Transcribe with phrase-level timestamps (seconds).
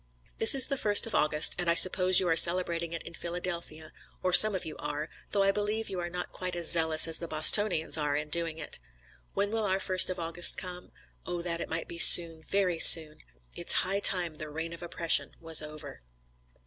[0.39, 3.91] "This is the first of August, and I suppose you are celebrating it in Philadelphia,
[4.23, 7.19] or some of you are, though I believe you are not quite as zealous as
[7.19, 8.79] the Bostonians are in doing it.
[9.35, 10.91] When will our first of August come?
[11.27, 13.19] oh, that it might be soon, very soon!...
[13.55, 16.01] It's high time the 'reign of oppression was over.'"